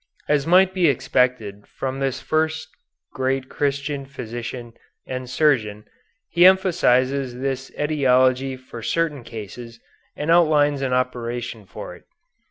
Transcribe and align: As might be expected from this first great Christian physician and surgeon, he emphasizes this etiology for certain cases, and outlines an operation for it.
As 0.27 0.47
might 0.47 0.73
be 0.73 0.87
expected 0.87 1.67
from 1.67 1.99
this 1.99 2.21
first 2.21 2.69
great 3.13 3.49
Christian 3.49 4.03
physician 4.07 4.73
and 5.05 5.29
surgeon, 5.29 5.85
he 6.27 6.43
emphasizes 6.43 7.39
this 7.39 7.71
etiology 7.79 8.57
for 8.57 8.81
certain 8.81 9.23
cases, 9.23 9.79
and 10.15 10.31
outlines 10.31 10.81
an 10.81 10.91
operation 10.91 11.67
for 11.67 11.93
it. 11.95 12.05